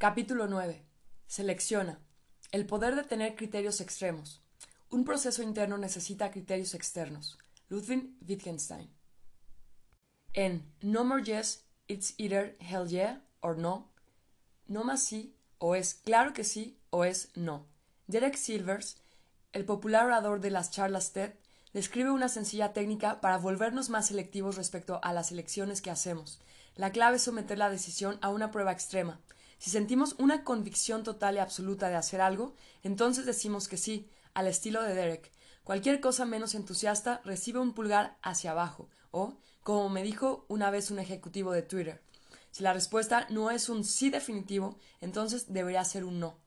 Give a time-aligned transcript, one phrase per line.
[0.00, 0.82] Capítulo 9.
[1.26, 2.00] Selecciona.
[2.52, 4.42] El poder de tener criterios extremos.
[4.88, 7.36] Un proceso interno necesita criterios externos.
[7.68, 8.88] Ludwig Wittgenstein.
[10.32, 13.92] En No More Yes, It's Either Hell Yeah or No.
[14.68, 17.66] No más sí, o es claro que sí, o es no.
[18.06, 19.02] Derek Silvers,
[19.52, 21.34] el popular orador de las charlas TED,
[21.74, 26.40] describe una sencilla técnica para volvernos más selectivos respecto a las elecciones que hacemos.
[26.74, 29.20] La clave es someter la decisión a una prueba extrema.
[29.60, 34.46] Si sentimos una convicción total y absoluta de hacer algo, entonces decimos que sí, al
[34.46, 35.30] estilo de Derek.
[35.64, 40.90] Cualquier cosa menos entusiasta recibe un pulgar hacia abajo, o, como me dijo una vez
[40.90, 42.02] un ejecutivo de Twitter,
[42.50, 46.38] si la respuesta no es un sí definitivo, entonces debería ser un no.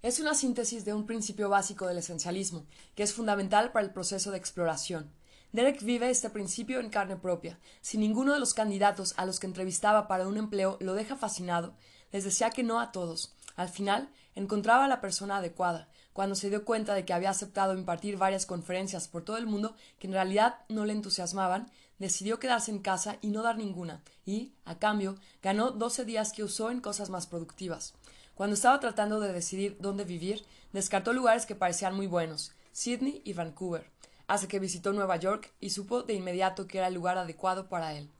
[0.00, 4.30] Es una síntesis de un principio básico del esencialismo, que es fundamental para el proceso
[4.30, 5.12] de exploración.
[5.54, 7.60] Derek vive este principio en carne propia.
[7.80, 11.76] Si ninguno de los candidatos a los que entrevistaba para un empleo lo deja fascinado,
[12.10, 13.36] les decía que no a todos.
[13.54, 15.88] Al final, encontraba a la persona adecuada.
[16.12, 19.76] Cuando se dio cuenta de que había aceptado impartir varias conferencias por todo el mundo
[20.00, 21.70] que en realidad no le entusiasmaban,
[22.00, 26.42] decidió quedarse en casa y no dar ninguna, y, a cambio, ganó doce días que
[26.42, 27.94] usó en cosas más productivas.
[28.34, 33.34] Cuando estaba tratando de decidir dónde vivir, descartó lugares que parecían muy buenos, Sydney y
[33.34, 33.94] Vancouver,
[34.26, 37.94] hasta que visitó Nueva York y supo de inmediato que era el lugar adecuado para
[37.94, 38.10] él.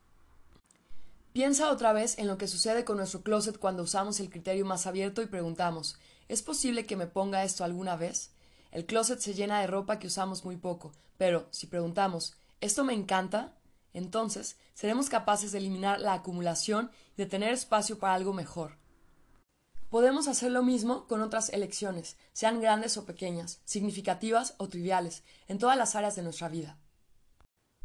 [1.33, 4.87] Piensa otra vez en lo que sucede con nuestro closet cuando usamos el criterio más
[4.87, 8.31] abierto y preguntamos ¿Es posible que me ponga esto alguna vez?
[8.71, 12.93] El closet se llena de ropa que usamos muy poco, pero si preguntamos ¿Esto me
[12.93, 13.53] encanta?
[13.93, 18.77] entonces seremos capaces de eliminar la acumulación y de tener espacio para algo mejor.
[19.95, 25.57] Podemos hacer lo mismo con otras elecciones, sean grandes o pequeñas, significativas o triviales, en
[25.57, 26.77] todas las áreas de nuestra vida.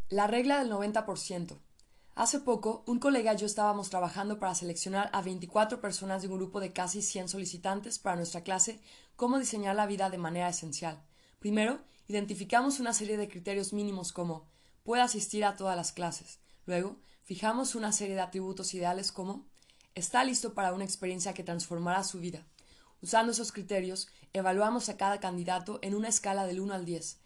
[0.09, 1.61] La regla del 90%.
[2.17, 6.39] Hace poco, un colega y yo estábamos trabajando para seleccionar a 24 personas de un
[6.39, 8.81] grupo de casi 100 solicitantes para nuestra clase
[9.15, 11.01] Cómo diseñar la vida de manera esencial.
[11.39, 14.49] Primero, identificamos una serie de criterios mínimos como
[14.83, 16.41] puede asistir a todas las clases.
[16.67, 19.47] Luego, fijamos una serie de atributos ideales como
[19.95, 22.47] está listo para una experiencia que transformará su vida.
[23.03, 27.19] Usando esos criterios, evaluamos a cada candidato en una escala del 1 al 10.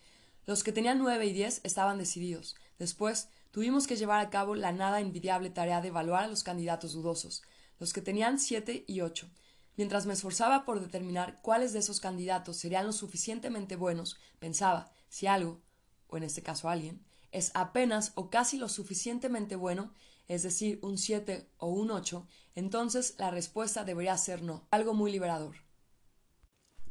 [0.47, 2.57] Los que tenían 9 y 10 estaban decididos.
[2.79, 6.93] Después, tuvimos que llevar a cabo la nada envidiable tarea de evaluar a los candidatos
[6.93, 7.43] dudosos,
[7.79, 9.29] los que tenían 7 y 8.
[9.77, 15.27] Mientras me esforzaba por determinar cuáles de esos candidatos serían lo suficientemente buenos, pensaba si
[15.27, 15.61] algo,
[16.07, 19.93] o en este caso alguien, es apenas o casi lo suficientemente bueno,
[20.29, 25.13] es decir, un 7 o un 8, entonces la respuesta debería ser no, algo muy
[25.13, 25.57] liberador.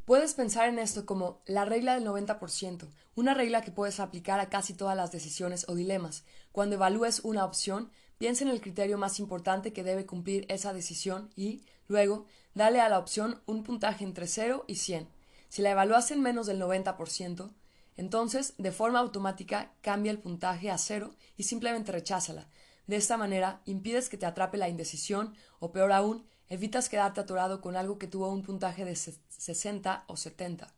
[0.06, 4.50] Puedes pensar en esto como la regla del 90%, una regla que puedes aplicar a
[4.50, 6.26] casi todas las decisiones o dilemas.
[6.52, 11.30] Cuando evalúes una opción, piensa en el criterio más importante que debe cumplir esa decisión
[11.38, 15.08] y, luego, dale a la opción un puntaje entre 0 y 100.
[15.48, 17.54] Si la evalúas en menos del 90%,
[17.96, 22.48] entonces, de forma automática, cambia el puntaje a 0 y simplemente recházala.
[22.88, 27.62] De esta manera, impides que te atrape la indecisión o, peor aún, evitas quedarte atorado
[27.62, 30.74] con algo que tuvo un puntaje de 60 o 70.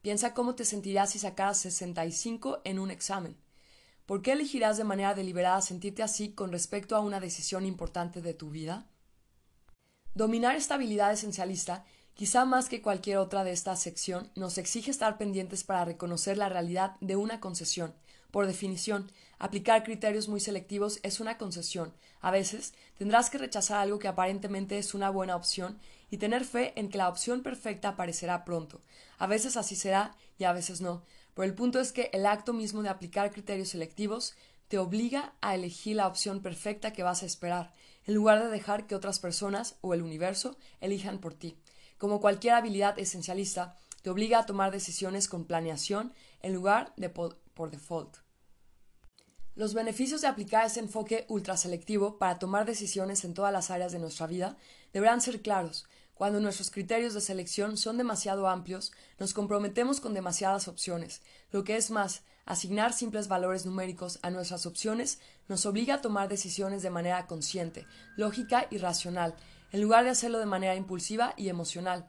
[0.00, 3.36] Piensa cómo te sentirías si sacaras 65 en un examen.
[4.06, 8.32] ¿Por qué elegirás de manera deliberada sentirte así con respecto a una decisión importante de
[8.32, 8.86] tu vida?
[10.14, 15.18] Dominar esta habilidad esencialista, quizá más que cualquier otra de esta sección, nos exige estar
[15.18, 17.94] pendientes para reconocer la realidad de una concesión,
[18.30, 21.92] por definición, aplicar criterios muy selectivos es una concesión.
[22.20, 25.78] A veces tendrás que rechazar algo que aparentemente es una buena opción
[26.10, 28.80] y tener fe en que la opción perfecta aparecerá pronto.
[29.18, 31.02] A veces así será y a veces no.
[31.34, 34.34] Pero el punto es que el acto mismo de aplicar criterios selectivos
[34.68, 37.72] te obliga a elegir la opción perfecta que vas a esperar,
[38.06, 41.56] en lugar de dejar que otras personas o el universo elijan por ti.
[41.96, 46.12] Como cualquier habilidad esencialista, te obliga a tomar decisiones con planeación
[46.42, 47.10] en lugar de
[47.58, 48.18] por default.
[49.56, 53.98] Los beneficios de aplicar ese enfoque ultraselectivo para tomar decisiones en todas las áreas de
[53.98, 54.56] nuestra vida
[54.92, 55.88] deberán ser claros.
[56.14, 61.20] Cuando nuestros criterios de selección son demasiado amplios, nos comprometemos con demasiadas opciones.
[61.50, 65.18] Lo que es más, asignar simples valores numéricos a nuestras opciones
[65.48, 69.34] nos obliga a tomar decisiones de manera consciente, lógica y racional,
[69.72, 72.08] en lugar de hacerlo de manera impulsiva y emocional.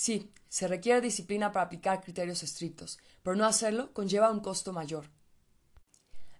[0.00, 5.10] Sí, se requiere disciplina para aplicar criterios estrictos, pero no hacerlo conlleva un costo mayor.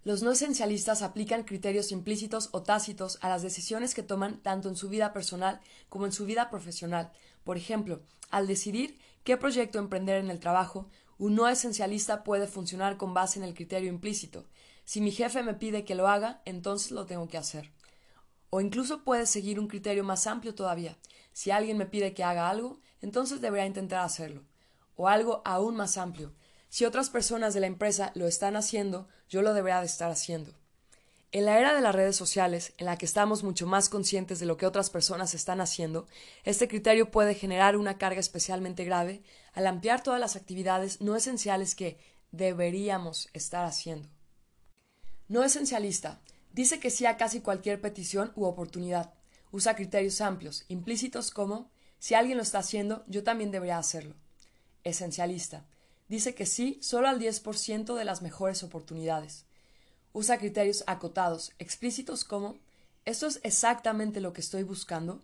[0.05, 4.77] Los no esencialistas aplican criterios implícitos o tácitos a las decisiones que toman tanto en
[4.77, 7.11] su vida personal como en su vida profesional.
[7.43, 8.01] Por ejemplo,
[8.31, 10.89] al decidir qué proyecto emprender en el trabajo,
[11.19, 14.47] un no esencialista puede funcionar con base en el criterio implícito.
[14.85, 17.73] Si mi jefe me pide que lo haga, entonces lo tengo que hacer.
[18.51, 20.97] O incluso puedes seguir un criterio más amplio todavía.
[21.39, 24.43] Si alguien me pide que haga algo, entonces debería intentar hacerlo.
[24.97, 26.35] O algo aún más amplio.
[26.69, 30.53] Si otras personas de la empresa lo están haciendo, yo lo debería de estar haciendo.
[31.31, 34.47] En la era de las redes sociales, en la que estamos mucho más conscientes de
[34.47, 36.09] lo que otras personas están haciendo,
[36.43, 41.77] este criterio puede generar una carga especialmente grave al ampliar todas las actividades no esenciales
[41.77, 42.01] que
[42.33, 44.09] deberíamos estar haciendo.
[45.29, 46.21] No esencialista.
[46.53, 49.15] Dice que sí a casi cualquier petición u oportunidad.
[49.51, 54.15] Usa criterios amplios, implícitos como si alguien lo está haciendo, yo también debería hacerlo.
[54.85, 55.65] Esencialista.
[56.09, 59.45] Dice que sí solo al 10% de las mejores oportunidades
[60.13, 62.57] usa criterios acotados, explícitos como
[63.05, 65.23] ¿esto es exactamente lo que estoy buscando?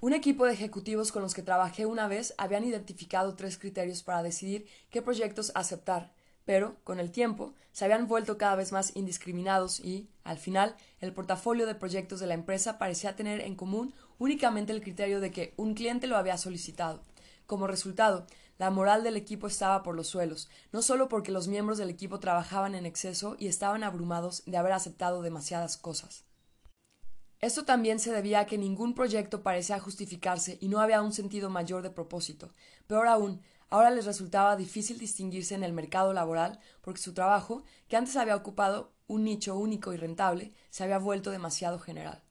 [0.00, 4.22] Un equipo de ejecutivos con los que trabajé una vez habían identificado tres criterios para
[4.22, 6.12] decidir qué proyectos aceptar,
[6.44, 11.12] pero, con el tiempo, se habían vuelto cada vez más indiscriminados y, al final, el
[11.12, 15.54] portafolio de proyectos de la empresa parecía tener en común únicamente el criterio de que
[15.56, 17.02] un cliente lo había solicitado.
[17.46, 18.26] Como resultado,
[18.58, 22.20] la moral del equipo estaba por los suelos, no solo porque los miembros del equipo
[22.20, 26.24] trabajaban en exceso y estaban abrumados de haber aceptado demasiadas cosas.
[27.40, 31.50] Esto también se debía a que ningún proyecto parecía justificarse y no había un sentido
[31.50, 32.52] mayor de propósito.
[32.86, 33.42] Peor aún,
[33.72, 38.36] ahora les resultaba difícil distinguirse en el mercado laboral porque su trabajo, que antes había
[38.36, 42.22] ocupado un nicho único y rentable, se había vuelto demasiado general.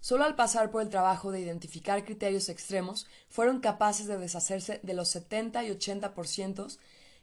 [0.00, 4.92] Solo al pasar por el trabajo de identificar criterios extremos, fueron capaces de deshacerse de
[4.92, 6.76] los 70 y 80%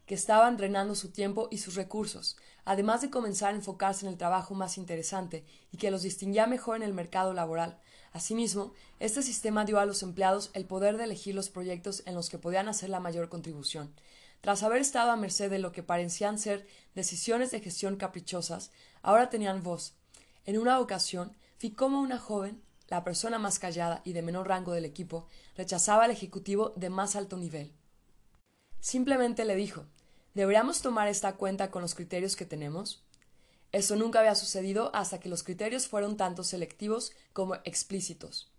[0.07, 4.17] que estaban drenando su tiempo y sus recursos, además de comenzar a enfocarse en el
[4.17, 7.79] trabajo más interesante y que los distinguía mejor en el mercado laboral.
[8.15, 8.71] Asimismo,
[9.01, 12.37] este sistema dio a los empleados el poder de elegir los proyectos en los que
[12.37, 13.93] podían hacer la mayor contribución.
[14.39, 18.71] Tras haber estado a merced de lo que parecían ser decisiones de gestión caprichosas,
[19.01, 19.95] ahora tenían voz.
[20.45, 24.71] En una ocasión, vi cómo una joven la persona más callada y de menor rango
[24.71, 25.27] del equipo,
[25.57, 27.73] rechazaba al ejecutivo de más alto nivel.
[28.79, 29.87] Simplemente le dijo
[30.35, 33.04] ¿Deberíamos tomar esta cuenta con los criterios que tenemos?
[33.75, 38.49] Eso nunca había sucedido hasta que los criterios fueron tanto selectivos como explícitos.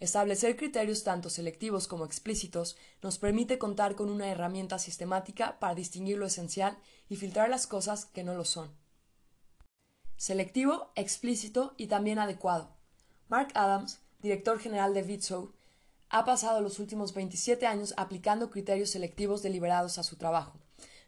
[0.00, 6.18] Establecer criterios tanto selectivos como explícitos nos permite contar con una herramienta sistemática para distinguir
[6.18, 6.76] lo esencial
[7.08, 8.74] y filtrar las cosas que no lo son.
[10.16, 12.76] Selectivo, explícito y también adecuado.
[13.28, 15.54] Mark Adams, director general de Vitso,
[16.08, 20.58] ha pasado los últimos 27 años aplicando criterios selectivos deliberados a su trabajo.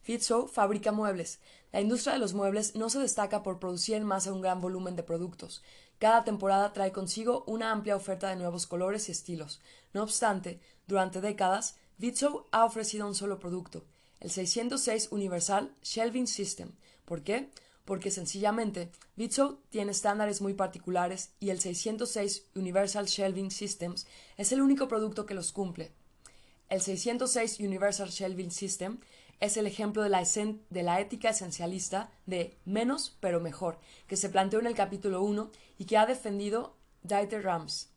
[0.07, 1.41] Vitso fabrica muebles.
[1.73, 4.97] La industria de los muebles no se destaca por producir en masa un gran volumen
[4.97, 5.63] de productos.
[5.99, 9.61] Cada temporada trae consigo una amplia oferta de nuevos colores y estilos.
[9.93, 13.85] No obstante, durante décadas, Vitso ha ofrecido un solo producto,
[14.21, 16.73] el 606 Universal Shelving System.
[17.05, 17.51] ¿Por qué?
[17.91, 24.07] porque sencillamente Bitso tiene estándares muy particulares y el 606 Universal Shelving Systems
[24.37, 25.91] es el único producto que los cumple.
[26.69, 28.99] El 606 Universal Shelving System
[29.41, 34.67] es el ejemplo de la, ética esencialista de menos pero mejor, que se planteó en
[34.67, 37.89] el capítulo 1 y que ha defendido Dieter Rams.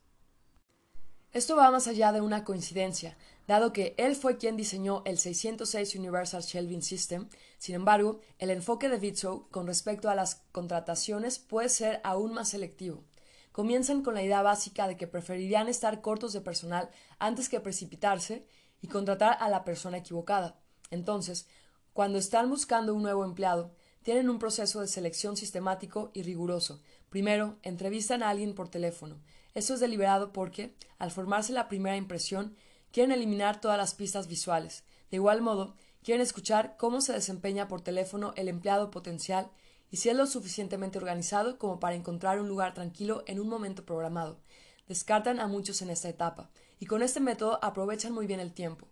[1.32, 5.96] Esto va más allá de una coincidencia, dado que él fue quien diseñó el 606
[5.96, 7.28] Universal Shelving System.
[7.58, 12.50] Sin embargo, el enfoque de Vitso con respecto a las contrataciones puede ser aún más
[12.50, 13.04] selectivo.
[13.52, 16.88] Comienzan con la idea básica de que preferirían estar cortos de personal
[17.18, 18.46] antes que precipitarse
[18.80, 20.63] y contratar a la persona equivocada.
[20.94, 21.46] Entonces,
[21.92, 23.72] cuando están buscando un nuevo empleado,
[24.02, 26.80] tienen un proceso de selección sistemático y riguroso.
[27.10, 29.20] Primero, entrevistan a alguien por teléfono.
[29.54, 32.56] Esto es deliberado porque, al formarse la primera impresión,
[32.92, 34.84] quieren eliminar todas las pistas visuales.
[35.10, 39.50] De igual modo, quieren escuchar cómo se desempeña por teléfono el empleado potencial
[39.90, 43.84] y si es lo suficientemente organizado como para encontrar un lugar tranquilo en un momento
[43.84, 44.40] programado.
[44.88, 48.88] Descartan a muchos en esta etapa, y con este método aprovechan muy bien el tiempo.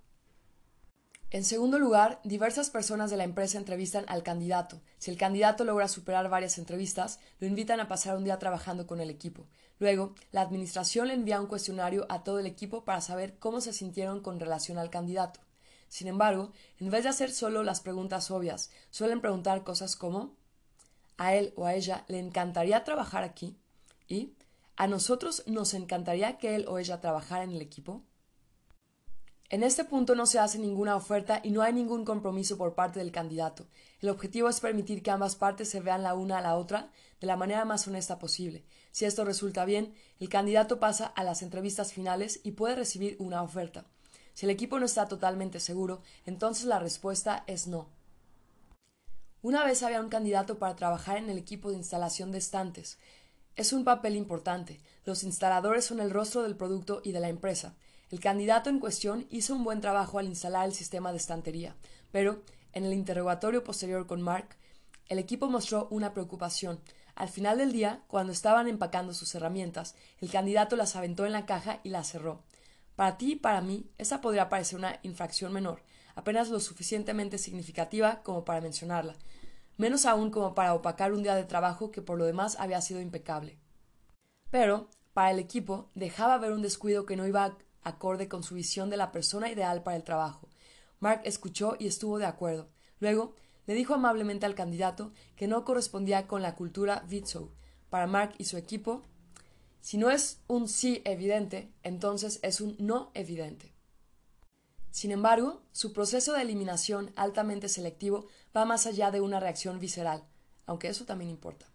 [1.35, 4.83] En segundo lugar, diversas personas de la empresa entrevistan al candidato.
[4.99, 9.01] Si el candidato logra superar varias entrevistas, lo invitan a pasar un día trabajando con
[9.01, 9.47] el equipo.
[9.79, 13.73] Luego, la Administración le envía un cuestionario a todo el equipo para saber cómo se
[13.73, 15.41] sintieron con relación al candidato.
[15.89, 20.37] Sin embargo, en vez de hacer solo las preguntas obvias, suelen preguntar cosas como
[21.17, 23.57] ¿A él o a ella le encantaría trabajar aquí?
[24.07, 24.35] ¿Y
[24.77, 28.05] ¿A nosotros nos encantaría que él o ella trabajara en el equipo?
[29.53, 33.01] En este punto no se hace ninguna oferta y no hay ningún compromiso por parte
[33.01, 33.67] del candidato.
[34.01, 36.91] El objetivo es permitir que ambas partes se vean la una a la otra
[37.21, 38.65] de la manera más honesta posible.
[38.93, 43.43] Si esto resulta bien, el candidato pasa a las entrevistas finales y puede recibir una
[43.43, 43.85] oferta.
[44.33, 47.91] Si el equipo no está totalmente seguro, entonces la respuesta es no.
[49.43, 52.99] Una vez había un candidato para trabajar en el equipo de instalación de estantes.
[53.55, 54.81] es un papel importante.
[55.05, 57.77] Los instaladores son el rostro del producto y de la empresa.
[58.13, 61.75] El candidato en cuestión hizo un buen trabajo al instalar el sistema de estantería,
[62.11, 62.43] pero
[62.75, 64.59] en el interrogatorio posterior con Mark,
[65.09, 66.79] el equipo mostró una preocupación.
[67.15, 71.47] Al final del día, cuando estaban empacando sus herramientas, el candidato las aventó en la
[71.47, 72.43] caja y las cerró.
[72.97, 75.83] Para ti y para mí, esa podría parecer una infracción menor,
[76.15, 79.17] apenas lo suficientemente significativa como para mencionarla,
[79.79, 83.01] menos aún como para opacar un día de trabajo que por lo demás había sido
[83.01, 83.59] impecable.
[84.51, 88.91] Pero, para el equipo, dejaba ver un descuido que no iba acorde con su visión
[88.91, 90.49] de la persona ideal para el trabajo.
[91.01, 92.69] Mark escuchó y estuvo de acuerdo.
[93.01, 93.35] Luego,
[93.67, 97.51] le dijo amablemente al candidato que no correspondía con la cultura Vitsow.
[97.91, 99.03] Para Mark y su equipo,
[99.81, 103.75] si no es un sí evidente, entonces es un no evidente.
[104.93, 110.25] Sin embargo, su proceso de eliminación altamente selectivo va más allá de una reacción visceral,
[110.67, 111.72] aunque eso también importa.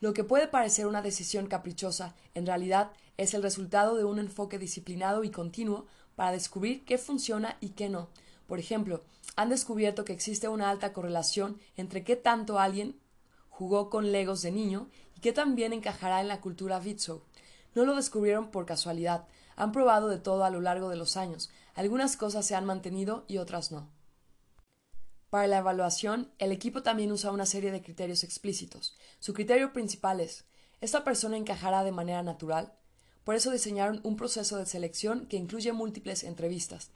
[0.00, 4.58] Lo que puede parecer una decisión caprichosa, en realidad es el resultado de un enfoque
[4.58, 8.08] disciplinado y continuo para descubrir qué funciona y qué no.
[8.46, 9.02] Por ejemplo,
[9.36, 12.98] han descubierto que existe una alta correlación entre qué tanto alguien
[13.50, 17.22] jugó con legos de niño y qué también encajará en la cultura Vitso.
[17.74, 21.50] No lo descubrieron por casualidad, han probado de todo a lo largo de los años,
[21.74, 23.99] algunas cosas se han mantenido y otras no.
[25.30, 28.96] Para la evaluación, el equipo también usa una serie de criterios explícitos.
[29.20, 30.44] Su criterio principal es
[30.80, 32.72] ¿esta persona encajará de manera natural?
[33.22, 36.90] Por eso diseñaron un proceso de selección que incluye múltiples entrevistas.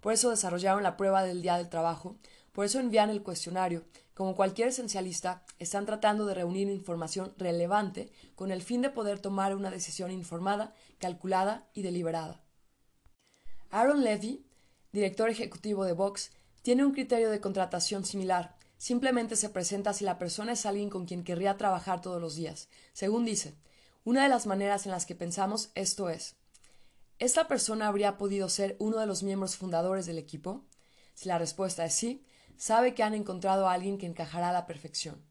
[0.00, 2.16] Por eso desarrollaron la prueba del día del trabajo.
[2.52, 3.84] Por eso envían el cuestionario.
[4.14, 9.56] Como cualquier esencialista, están tratando de reunir información relevante con el fin de poder tomar
[9.56, 12.40] una decisión informada, calculada y deliberada.
[13.70, 14.44] Aaron Levy,
[14.92, 16.30] director ejecutivo de Vox,
[16.62, 18.56] tiene un criterio de contratación similar.
[18.76, 22.68] Simplemente se presenta si la persona es alguien con quien querría trabajar todos los días.
[22.92, 23.54] Según dice,
[24.04, 26.36] una de las maneras en las que pensamos esto es
[27.20, 30.64] ¿Esta persona habría podido ser uno de los miembros fundadores del equipo?
[31.12, 32.24] Si la respuesta es sí,
[32.56, 35.22] sabe que han encontrado a alguien que encajará a la perfección.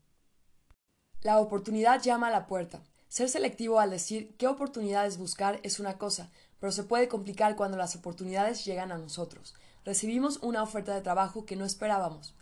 [1.21, 2.83] La oportunidad llama a la puerta.
[3.07, 7.75] Ser selectivo al decir qué oportunidades buscar es una cosa, pero se puede complicar cuando
[7.75, 9.55] las oportunidades llegan a nosotros.
[9.85, 12.35] Recibimos una oferta de trabajo que no esperábamos.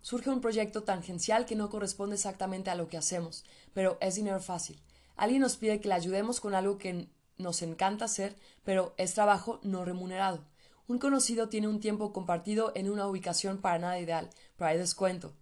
[0.00, 4.40] Surge un proyecto tangencial que no corresponde exactamente a lo que hacemos, pero es dinero
[4.40, 4.80] fácil.
[5.16, 7.08] Alguien nos pide que le ayudemos con algo que
[7.38, 10.44] nos encanta hacer, pero es trabajo no remunerado.
[10.86, 15.32] Un conocido tiene un tiempo compartido en una ubicación para nada ideal, pero hay descuento.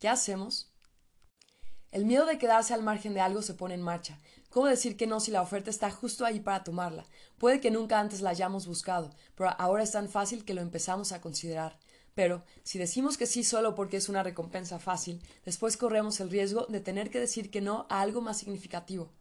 [0.00, 0.72] ¿Qué hacemos?
[1.90, 4.18] El miedo de quedarse al margen de algo se pone en marcha.
[4.50, 7.04] ¿Cómo decir que no si la oferta está justo ahí para tomarla?
[7.36, 11.12] Puede que nunca antes la hayamos buscado, pero ahora es tan fácil que lo empezamos
[11.12, 11.78] a considerar.
[12.14, 16.66] Pero, si decimos que sí solo porque es una recompensa fácil, después corremos el riesgo
[16.66, 19.12] de tener que decir que no a algo más significativo.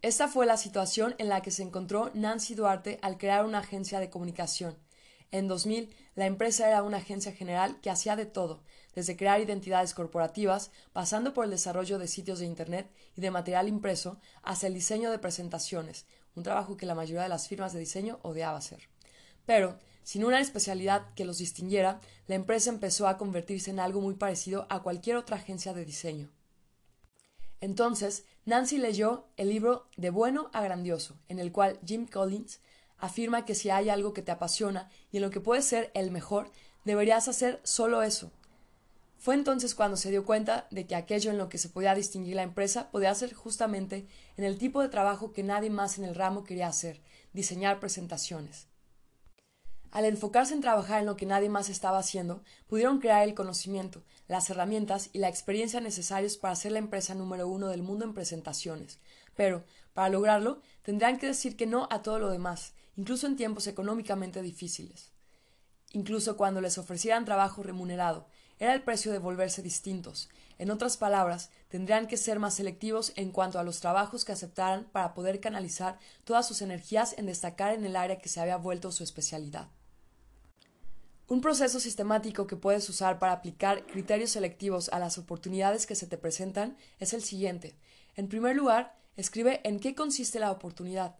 [0.00, 3.98] Esta fue la situación en la que se encontró Nancy Duarte al crear una agencia
[3.98, 4.78] de comunicación.
[5.32, 8.62] En 2000, la empresa era una agencia general que hacía de todo,
[8.96, 13.68] desde crear identidades corporativas, pasando por el desarrollo de sitios de Internet y de material
[13.68, 17.78] impreso, hasta el diseño de presentaciones, un trabajo que la mayoría de las firmas de
[17.80, 18.88] diseño odiaba hacer.
[19.44, 24.14] Pero, sin una especialidad que los distinguiera, la empresa empezó a convertirse en algo muy
[24.14, 26.30] parecido a cualquier otra agencia de diseño.
[27.60, 32.60] Entonces, Nancy leyó el libro De bueno a grandioso, en el cual Jim Collins
[32.98, 36.10] afirma que si hay algo que te apasiona y en lo que puedes ser el
[36.10, 36.50] mejor,
[36.84, 38.30] deberías hacer solo eso.
[39.18, 42.36] Fue entonces cuando se dio cuenta de que aquello en lo que se podía distinguir
[42.36, 44.06] la empresa podía ser justamente
[44.36, 47.00] en el tipo de trabajo que nadie más en el ramo quería hacer,
[47.32, 48.68] diseñar presentaciones.
[49.90, 54.04] Al enfocarse en trabajar en lo que nadie más estaba haciendo, pudieron crear el conocimiento,
[54.28, 58.12] las herramientas y la experiencia necesarios para ser la empresa número uno del mundo en
[58.12, 58.98] presentaciones.
[59.34, 63.66] Pero, para lograrlo, tendrán que decir que no a todo lo demás, incluso en tiempos
[63.66, 65.12] económicamente difíciles.
[65.92, 68.26] Incluso cuando les ofrecieran trabajo remunerado,
[68.58, 70.28] era el precio de volverse distintos.
[70.58, 74.84] En otras palabras, tendrían que ser más selectivos en cuanto a los trabajos que aceptaran
[74.84, 78.92] para poder canalizar todas sus energías en destacar en el área que se había vuelto
[78.92, 79.68] su especialidad.
[81.28, 86.06] Un proceso sistemático que puedes usar para aplicar criterios selectivos a las oportunidades que se
[86.06, 87.74] te presentan es el siguiente.
[88.14, 91.16] En primer lugar, escribe en qué consiste la oportunidad.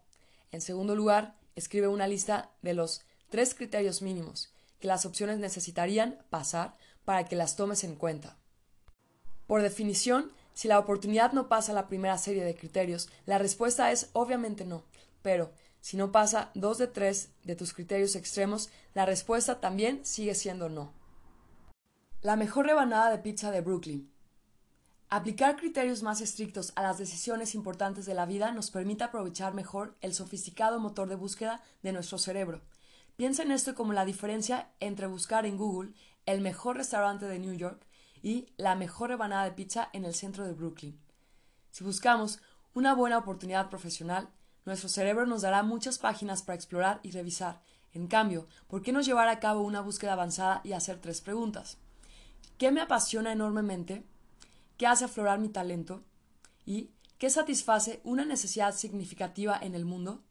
[0.53, 6.19] En segundo lugar, escribe una lista de los tres criterios mínimos que las opciones necesitarían
[6.31, 8.37] pasar para que las tomes en cuenta.
[9.47, 14.11] Por definición, si la oportunidad no pasa la primera serie de criterios, la respuesta es
[14.13, 14.85] obviamente no,
[15.23, 20.35] pero si no pasa dos de tres de tus criterios extremos, la respuesta también sigue
[20.35, 20.93] siendo no.
[22.23, 24.11] La mejor rebanada de pizza de Brooklyn.
[25.09, 29.97] Aplicar criterios más estrictos a las decisiones importantes de la vida nos permite aprovechar mejor
[30.01, 32.63] el sofisticado motor de búsqueda de nuestro cerebro.
[33.15, 35.93] Piensa en esto como la diferencia entre buscar en Google
[36.27, 37.87] el mejor restaurante de New York
[38.23, 41.01] y la mejor rebanada de pizza en el centro de Brooklyn.
[41.71, 42.41] Si buscamos
[42.75, 44.29] una buena oportunidad profesional,
[44.65, 47.63] nuestro cerebro nos dará muchas páginas para explorar y revisar.
[47.93, 51.79] En cambio, ¿por qué no llevar a cabo una búsqueda avanzada y hacer tres preguntas?
[52.59, 54.05] ¿Qué me apasiona enormemente?
[54.77, 56.05] ¿Qué hace aflorar mi talento?
[56.65, 60.25] ¿Y qué satisface una necesidad significativa en el mundo?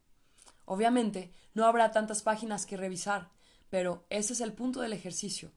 [0.65, 3.29] Obviamente, no habrá tantas páginas que revisar,
[3.69, 5.51] pero ese es el punto del ejercicio.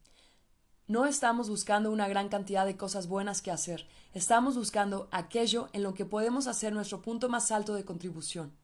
[0.88, 5.83] No estamos buscando una gran cantidad de cosas buenas que hacer, estamos buscando aquello en
[5.83, 8.57] lo que podemos hacer nuestro punto más alto de contribución.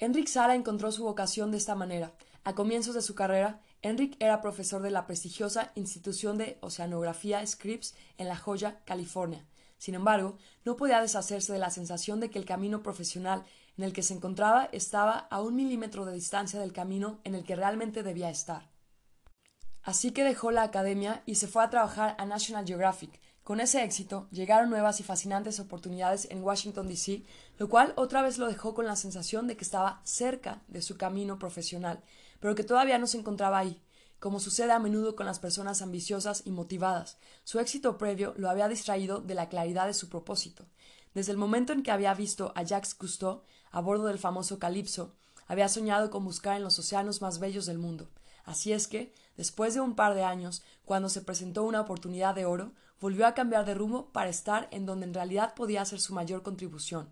[0.00, 2.12] Enric Sara encontró su vocación de esta manera.
[2.42, 7.94] A comienzos de su carrera, Enric era profesor de la prestigiosa institución de oceanografía Scripps
[8.18, 9.46] en La Joya, California.
[9.78, 13.44] Sin embargo, no podía deshacerse de la sensación de que el camino profesional
[13.78, 17.44] en el que se encontraba estaba a un milímetro de distancia del camino en el
[17.44, 18.73] que realmente debía estar.
[19.84, 23.20] Así que dejó la academia y se fue a trabajar a National Geographic.
[23.42, 27.22] Con ese éxito llegaron nuevas y fascinantes oportunidades en Washington, D.C.,
[27.58, 30.96] lo cual otra vez lo dejó con la sensación de que estaba cerca de su
[30.96, 32.02] camino profesional,
[32.40, 33.82] pero que todavía no se encontraba ahí.
[34.18, 38.68] Como sucede a menudo con las personas ambiciosas y motivadas, su éxito previo lo había
[38.68, 40.64] distraído de la claridad de su propósito.
[41.12, 45.14] Desde el momento en que había visto a Jacques Cousteau a bordo del famoso Calypso,
[45.46, 48.08] había soñado con buscar en los océanos más bellos del mundo.
[48.44, 52.46] Así es que, después de un par de años, cuando se presentó una oportunidad de
[52.46, 56.14] oro, volvió a cambiar de rumbo para estar en donde en realidad podía hacer su
[56.14, 57.10] mayor contribución,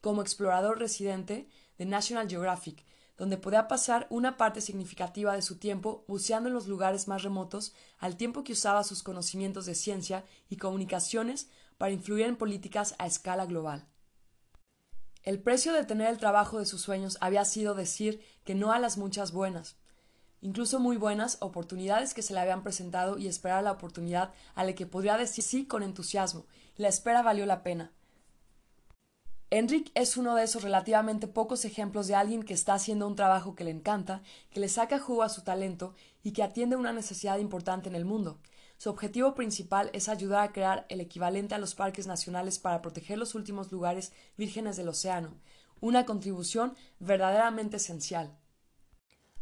[0.00, 1.48] como explorador residente
[1.78, 2.84] de National Geographic,
[3.16, 7.74] donde podía pasar una parte significativa de su tiempo buceando en los lugares más remotos,
[7.98, 13.06] al tiempo que usaba sus conocimientos de ciencia y comunicaciones para influir en políticas a
[13.06, 13.86] escala global.
[15.22, 18.78] El precio de tener el trabajo de sus sueños había sido decir que no a
[18.78, 19.76] las muchas buenas,
[20.42, 24.74] incluso muy buenas oportunidades que se le habían presentado y esperar la oportunidad a la
[24.74, 27.92] que podría decir sí con entusiasmo, la espera valió la pena.
[29.52, 33.56] Enric es uno de esos relativamente pocos ejemplos de alguien que está haciendo un trabajo
[33.56, 37.38] que le encanta, que le saca jugo a su talento y que atiende una necesidad
[37.38, 38.38] importante en el mundo.
[38.76, 43.18] Su objetivo principal es ayudar a crear el equivalente a los parques nacionales para proteger
[43.18, 45.36] los últimos lugares vírgenes del océano,
[45.80, 48.38] una contribución verdaderamente esencial.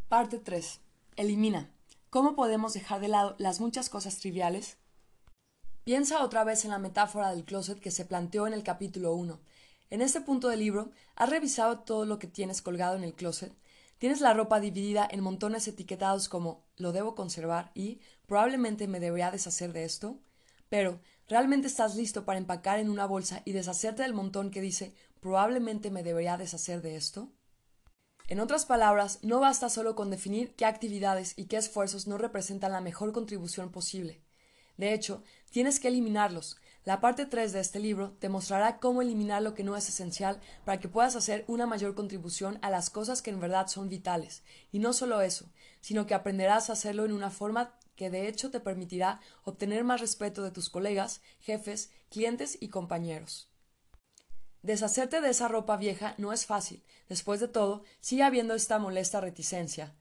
[0.09, 0.81] Parte 3.
[1.19, 1.69] Elimina.
[2.11, 4.79] ¿Cómo podemos dejar de lado las muchas cosas triviales?
[5.83, 9.41] Piensa otra vez en la metáfora del closet que se planteó en el capítulo 1.
[9.91, 13.53] En este punto del libro, ¿has revisado todo lo que tienes colgado en el closet?
[13.99, 19.33] Tienes la ropa dividida en montones etiquetados como lo debo conservar y probablemente me debería
[19.33, 20.21] deshacer de esto.
[20.69, 24.95] Pero, ¿realmente estás listo para empacar en una bolsa y deshacerte del montón que dice
[25.19, 27.33] probablemente me debería deshacer de esto?
[28.29, 32.73] En otras palabras, no basta solo con definir qué actividades y qué esfuerzos no representan
[32.73, 34.21] la mejor contribución posible.
[34.77, 36.59] De hecho, tienes que eliminarlos.
[36.85, 40.43] La parte 3 de este libro te mostrará cómo eliminar lo que no es esencial
[40.67, 44.43] para que puedas hacer una mayor contribución a las cosas que en verdad son vitales.
[44.73, 45.47] Y no solo eso,
[45.81, 50.03] sino que aprenderás a hacerlo en una forma que de hecho te permitirá obtener más
[50.03, 53.49] respeto de tus colegas, jefes, clientes y compañeros.
[54.63, 56.83] Deshacerte de esa ropa vieja no es fácil.
[57.09, 59.95] Después de todo, sigue habiendo esta molesta reticencia.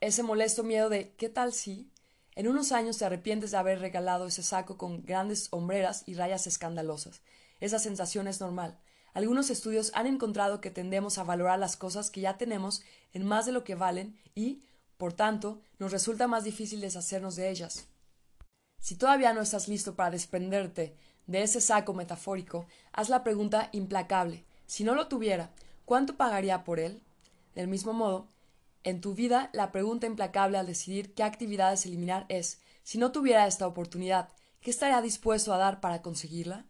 [0.00, 1.90] Ese molesto miedo de ¿qué tal si?
[2.34, 6.46] En unos años te arrepientes de haber regalado ese saco con grandes hombreras y rayas
[6.46, 7.20] escandalosas.
[7.60, 8.78] Esa sensación es normal.
[9.14, 13.44] Algunos estudios han encontrado que tendemos a valorar las cosas que ya tenemos en más
[13.44, 14.62] de lo que valen y,
[14.96, 17.86] por tanto, nos resulta más difícil deshacernos de ellas.
[18.78, 24.44] Si todavía no estás listo para desprenderte de ese saco metafórico, haz la pregunta implacable.
[24.66, 25.50] Si no lo tuviera,
[25.84, 27.02] ¿cuánto pagaría por él?
[27.54, 28.28] Del mismo modo,
[28.84, 33.46] en tu vida, la pregunta implacable al decidir qué actividades eliminar es, si no tuviera
[33.46, 34.30] esta oportunidad,
[34.60, 36.66] ¿qué estaría dispuesto a dar para conseguirla?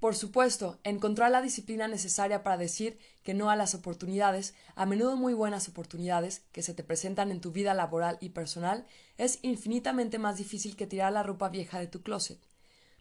[0.00, 5.16] Por supuesto, encontrar la disciplina necesaria para decir que no a las oportunidades, a menudo
[5.16, 8.84] muy buenas oportunidades, que se te presentan en tu vida laboral y personal,
[9.16, 12.51] es infinitamente más difícil que tirar la ropa vieja de tu closet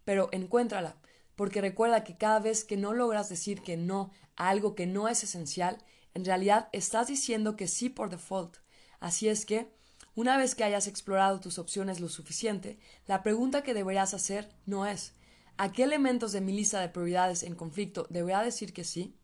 [0.06, 0.96] pero encuéntrala,
[1.36, 5.08] porque recuerda que cada vez que no logras decir que no a algo que no
[5.08, 5.78] es esencial,
[6.14, 8.58] en realidad estás diciendo que sí por default.
[9.00, 9.72] Así es que,
[10.14, 14.86] una vez que hayas explorado tus opciones lo suficiente, la pregunta que deberías hacer no
[14.86, 15.14] es
[15.58, 19.16] ¿a qué elementos de mi lista de prioridades en conflicto debería decir que sí?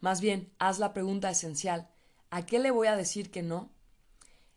[0.00, 1.88] Más bien, haz la pregunta esencial
[2.30, 3.70] ¿a qué le voy a decir que no?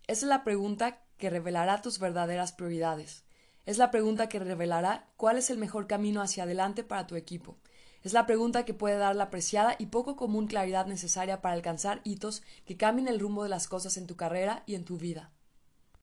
[0.07, 3.23] Esa es la pregunta que revelará tus verdaderas prioridades.
[3.69, 7.55] Es la pregunta que revelará cuál es el mejor camino hacia adelante para tu equipo.
[8.01, 12.01] Es la pregunta que puede dar la apreciada y poco común claridad necesaria para alcanzar
[12.03, 15.29] hitos que cambien el rumbo de las cosas en tu carrera y en tu vida.